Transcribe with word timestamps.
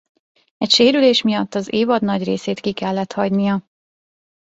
Egy 0.57 0.69
sérülés 0.69 1.21
miatt 1.21 1.53
az 1.55 1.73
évad 1.73 2.01
nagy 2.01 2.23
részét 2.23 2.59
ki 2.59 2.73
kellett 2.73 3.11
hagynia. 3.13 3.67